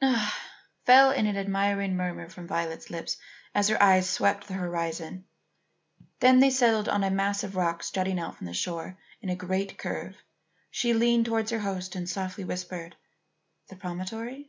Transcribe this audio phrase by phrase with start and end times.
[0.00, 0.34] "Ah!"
[0.86, 3.18] fell in an admiring murmur from Violet's lips
[3.54, 5.26] as her eyes swept the horizon.
[6.20, 9.28] Then as they settled on a mass of rock jutting out from the shore in
[9.28, 10.16] a great curve,
[10.70, 12.96] she leaned towards her host and softly whispered:
[13.68, 14.48] "The promontory?"